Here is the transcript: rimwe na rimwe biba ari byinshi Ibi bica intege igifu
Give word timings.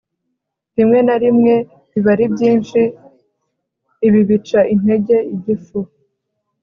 rimwe 0.77 0.99
na 1.07 1.15
rimwe 1.23 1.53
biba 1.91 2.09
ari 2.13 2.25
byinshi 2.33 2.79
Ibi 4.07 4.21
bica 4.29 4.59
intege 4.73 5.15
igifu 5.35 5.79